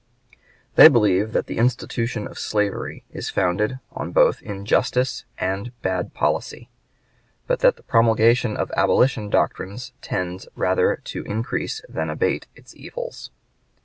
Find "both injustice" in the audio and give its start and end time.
4.13-5.25